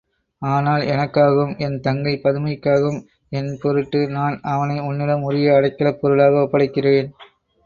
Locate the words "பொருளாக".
6.01-6.43